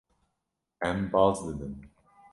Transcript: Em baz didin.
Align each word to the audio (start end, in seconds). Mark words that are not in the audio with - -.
Em 0.89 0.99
baz 1.13 1.45
didin. 1.45 1.77